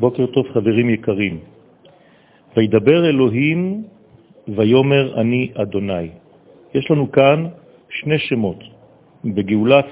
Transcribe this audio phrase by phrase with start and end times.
[0.00, 1.38] בוקר טוב חברים יקרים.
[2.56, 3.84] וידבר אלוהים
[4.48, 6.08] ויומר אני אדוני.
[6.74, 7.46] יש לנו כאן
[7.88, 8.64] שני שמות.
[9.24, 9.86] בגאולת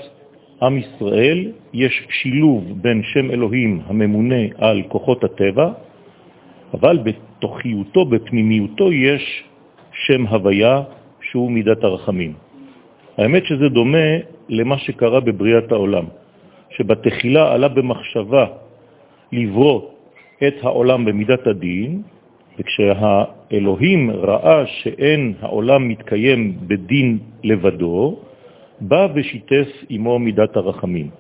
[0.63, 5.69] עם ישראל יש שילוב בין שם אלוהים הממונה על כוחות הטבע,
[6.75, 9.45] אבל בתוכיותו, בפנימיותו, יש
[9.93, 10.83] שם הוויה
[11.21, 12.33] שהוא מידת הרחמים.
[13.19, 14.09] האמת שזה דומה
[14.49, 16.05] למה שקרה בבריאת העולם,
[16.71, 18.47] שבתחילה עלה במחשבה
[19.33, 19.98] לברוא
[20.47, 22.03] את העולם במידת הדין,
[22.59, 28.17] וכשהאלוהים ראה שאין העולם מתקיים בדין לבדו,
[28.81, 31.11] בא ושיתף עמו מידת הרחמים.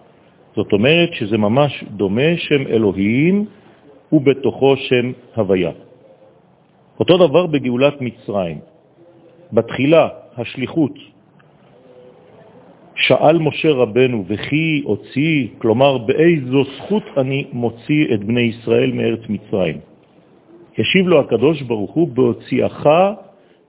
[0.56, 3.46] זאת אומרת שזה ממש דומה שם אלוהים
[4.12, 5.70] ובתוכו שם הוויה.
[7.00, 8.58] אותו דבר בגאולת מצרים.
[9.52, 10.94] בתחילה השליחות
[12.98, 19.78] שאל משה רבנו, וכי הוציא, כלומר, באיזו זכות אני מוציא את בני ישראל מארץ מצרים?
[20.78, 22.86] השיב לו הקדוש ברוך הוא, בהוציאך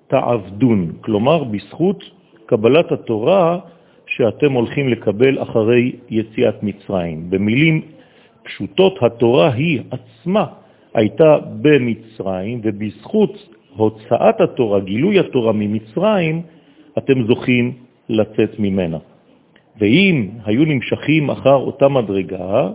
[0.07, 2.03] תעבדון, כלומר, בזכות
[2.45, 3.59] קבלת התורה
[4.07, 7.29] שאתם הולכים לקבל אחרי יציאת מצרים.
[7.29, 7.81] במילים
[8.43, 10.45] פשוטות, התורה היא עצמה
[10.93, 13.33] הייתה במצרים, ובזכות
[13.75, 16.41] הוצאת התורה, גילוי התורה ממצרים,
[16.97, 17.73] אתם זוכים
[18.09, 18.97] לצאת ממנה.
[19.79, 22.69] ואם היו נמשכים אחר אותה מדרגה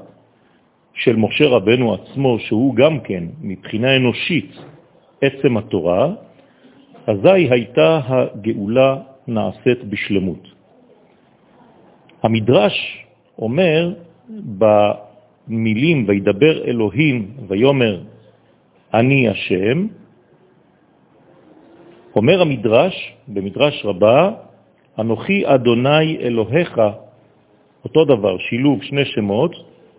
[0.95, 4.53] של משה רבנו עצמו, שהוא גם כן, מבחינה אנושית,
[5.23, 6.13] עצם התורה,
[7.07, 8.97] אזי הייתה הגאולה
[9.29, 10.49] נעשית בשלמות.
[12.23, 13.05] המדרש
[13.39, 13.95] אומר
[14.59, 18.01] במילים וידבר אלוהים ויומר
[18.95, 19.87] אני השם,
[22.17, 22.95] אומר המדרש,
[23.29, 24.31] במדרש רבה,
[24.99, 26.81] אנוכי אדוני אלוהיך,
[27.85, 29.53] אותו דבר, שילוב שני שמות,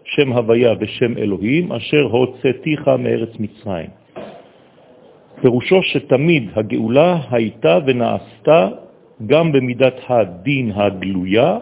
[0.05, 3.89] שם הוויה ושם אלוהים, אשר הוצאתיך מארץ מצרים.
[5.41, 8.69] פירושו שתמיד הגאולה הייתה ונעשתה
[9.27, 11.57] גם במידת הדין הגלויה,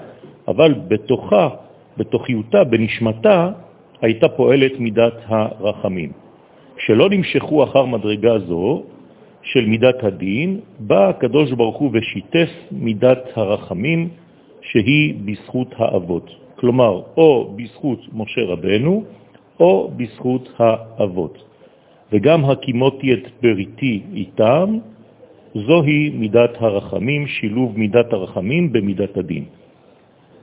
[0.47, 1.49] אבל בתוכה,
[1.97, 3.49] בתוכיותה, בנשמתה,
[4.01, 6.11] הייתה פועלת מידת הרחמים.
[6.75, 8.83] כשלא נמשכו אחר מדרגה זו,
[9.43, 14.09] של מידת הדין, בא הקדוש ברוך הוא ושיתף מידת הרחמים
[14.61, 16.29] שהיא בזכות האבות.
[16.55, 19.03] כלומר, או בזכות משה רבנו,
[19.59, 21.43] או בזכות האבות.
[22.11, 24.77] וגם הקימותי את בריתי איתם,
[25.55, 29.45] זוהי מידת הרחמים, שילוב מידת הרחמים במידת הדין.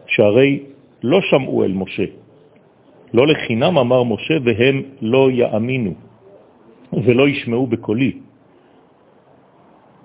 [0.07, 0.61] שהרי
[1.03, 2.05] לא שמעו אל משה.
[3.15, 5.95] לא לחינם אמר משה והם לא יאמינו
[6.93, 8.13] ולא ישמעו בקולי.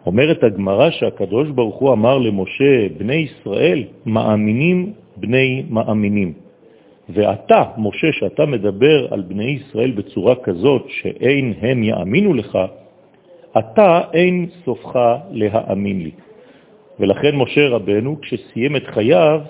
[0.05, 6.33] אומרת הגמרא שהקדוש ברוך הוא אמר למשה, בני ישראל מאמינים בני מאמינים.
[7.09, 12.57] ואתה, משה, שאתה מדבר על בני ישראל בצורה כזאת שאין הם יאמינו לך,
[13.57, 14.95] אתה אין סופך
[15.31, 16.11] להאמין לי.
[16.99, 19.41] ולכן משה רבנו, כשסיים את חייו,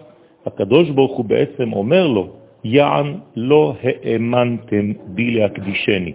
[0.46, 2.30] הקדוש ברוך הוא בעצם אומר לו,
[2.64, 6.14] יען לא האמנתם בי להקדישני.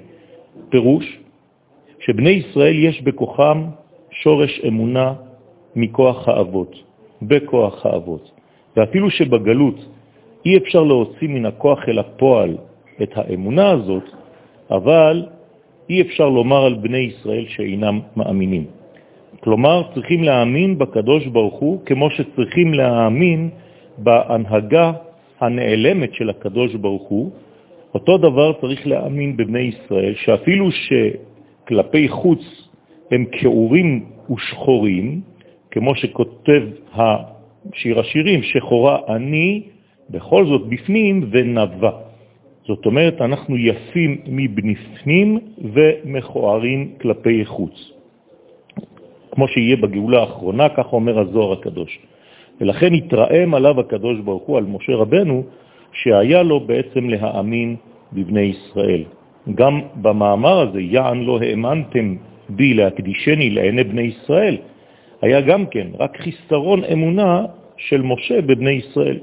[0.69, 1.19] פירוש
[2.01, 3.65] שבני ישראל יש בכוחם
[4.23, 5.13] שורש אמונה
[5.77, 6.73] מכוח האבות,
[7.23, 8.31] בכוח האבות.
[8.77, 9.79] ואפילו שבגלות
[10.47, 12.57] אי אפשר להוציא מן הכוח אל הפועל
[13.03, 14.05] את האמונה הזאת,
[14.71, 15.27] אבל
[15.91, 18.65] אי אפשר לומר על בני ישראל שאינם מאמינים.
[19.41, 23.51] כלומר, צריכים להאמין בקדוש ברוך הוא כמו שצריכים להאמין
[23.99, 24.93] בהנהגה
[25.41, 27.31] הנעלמת של הקדוש ברוך הוא.
[27.95, 32.70] אותו דבר צריך להאמין בבני ישראל, שאפילו שכלפי חוץ
[33.11, 35.21] הם כאורים ושחורים,
[35.71, 36.63] כמו שכותב
[36.95, 39.63] השיר השירים, שחורה אני
[40.11, 41.91] בכל זאת בפנים ונבא.
[42.67, 47.93] זאת אומרת, אנחנו יפים מבפנים ומכוערים כלפי חוץ.
[49.31, 51.99] כמו שיהיה בגאולה האחרונה, כך אומר הזוהר הקדוש.
[52.61, 55.43] ולכן התרעם עליו הקדוש ברוך הוא, על משה רבנו,
[55.93, 57.77] שהיה לו בעצם להאמין
[58.13, 59.05] בבני ישראל.
[59.55, 62.17] גם במאמר הזה, יען לא האמנתם
[62.51, 64.57] בי להקדישני לעיני בני ישראל,
[65.23, 67.45] היה גם כן רק חיסרון אמונה
[67.77, 69.19] של משה בבני ישראל,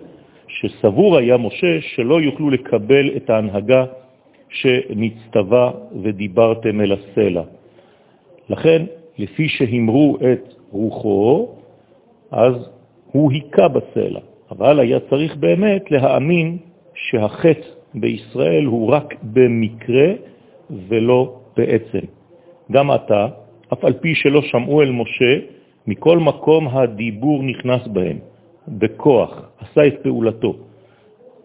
[0.48, 3.86] שסבור היה משה שלא יוכלו לקבל את ההנהגה
[4.50, 5.72] שנצטווה
[6.04, 7.44] ודיברתם אל הסלע.
[8.50, 8.86] לכן,
[9.18, 11.48] לפי שהמרו את רוחו,
[12.32, 12.56] אז
[13.12, 14.20] הוא היכה בסלע.
[14.52, 16.58] אבל היה צריך באמת להאמין
[16.96, 20.14] שהחטא בישראל הוא רק במקרה
[20.88, 22.17] ולא בעצם.
[22.72, 23.28] גם אתה,
[23.74, 25.40] אף על פי שלא שמעו אל משה,
[25.88, 28.18] מכל מקום הדיבור נכנס בהם,
[28.68, 30.56] בכוח, עשה את פעולתו.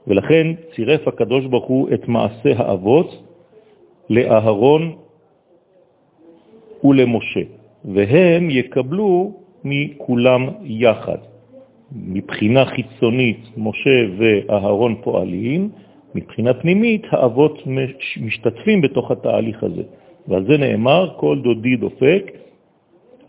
[0.06, 3.22] ולכן צירף הקדוש ברוך הוא את מעשה האבות
[4.10, 4.92] לאהרון
[6.84, 7.40] ולמשה,
[7.84, 9.32] והם יקבלו
[9.64, 11.19] מכולם יחד.
[11.92, 15.69] מבחינה חיצונית משה ואהרון פועלים,
[16.14, 17.58] מבחינה פנימית האבות
[18.20, 19.82] משתתפים בתוך התהליך הזה.
[20.28, 22.24] ועל זה נאמר, כל דודי דופק,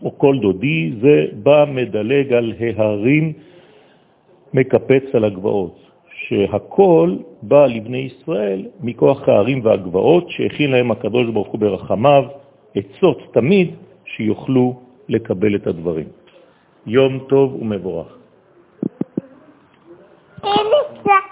[0.02, 3.32] או כל דודי זה בא מדלג על ההרים,
[4.54, 5.84] מקפץ על הגבעות.
[6.28, 12.24] שהכל בא לבני ישראל מכוח הערים והגבעות שהכין להם הקדוש ברוך הוא ברחמיו,
[12.74, 13.74] עצות תמיד
[14.04, 16.08] שיוכלו לקבל את הדברים.
[16.86, 18.18] יום טוב ומבורך.